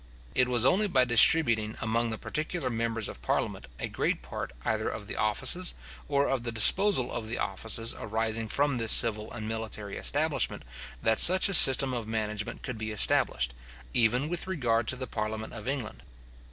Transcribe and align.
It 0.33 0.47
was 0.47 0.65
only 0.65 0.87
by 0.87 1.05
distributing 1.05 1.77
among 1.79 2.09
the 2.09 2.17
particular 2.17 2.71
members 2.71 3.07
of 3.07 3.21
parliament 3.21 3.67
a 3.77 3.87
great 3.87 4.23
part 4.23 4.51
either 4.65 4.89
of 4.89 5.05
the 5.05 5.15
offices, 5.15 5.75
or 6.07 6.27
of 6.27 6.41
the 6.41 6.51
disposal 6.51 7.11
of 7.11 7.27
the 7.27 7.37
offices 7.37 7.93
arising 7.93 8.47
from 8.47 8.79
this 8.79 8.91
civil 8.91 9.31
and 9.31 9.47
military 9.47 9.97
establishment, 9.97 10.63
that 11.03 11.19
such 11.19 11.49
a 11.49 11.53
system 11.53 11.93
of 11.93 12.07
management 12.07 12.63
could 12.63 12.79
be 12.79 12.89
established, 12.89 13.53
even 13.93 14.27
with 14.27 14.47
regard 14.47 14.87
to 14.87 14.95
the 14.95 15.05
parliament 15.05 15.53
of 15.53 15.67
England. 15.67 16.01